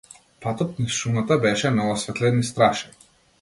[0.45, 2.91] Патот низ шумата беше неосветлен и страшен.